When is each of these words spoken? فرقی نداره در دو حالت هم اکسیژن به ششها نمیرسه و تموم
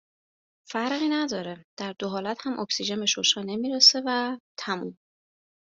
فرقی 0.69 1.09
نداره 1.09 1.65
در 1.79 1.95
دو 1.99 2.09
حالت 2.09 2.37
هم 2.47 2.59
اکسیژن 2.59 2.99
به 2.99 3.05
ششها 3.05 3.41
نمیرسه 3.43 4.01
و 4.05 4.37
تموم 4.59 4.97